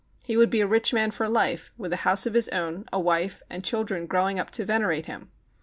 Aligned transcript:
He 0.25 0.35
would 0.35 0.49
be 0.49 0.61
a 0.61 0.65
rich 0.65 0.91
man 0.93 1.11
for 1.11 1.29
life, 1.29 1.71
with 1.77 1.93
a 1.93 1.97
house 1.97 2.25
of 2.25 2.33
his 2.33 2.49
own, 2.49 2.85
a 2.91 2.99
wife, 2.99 3.43
and 3.51 3.63
children 3.63 4.07
growing 4.07 4.39
up 4.39 4.49
to 4.49 4.65
venerate 4.65 5.05
him. 5.05 5.29